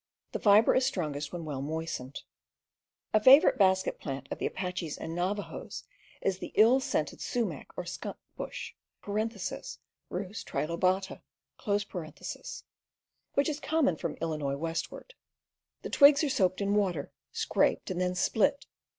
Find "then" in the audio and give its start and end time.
18.01-18.15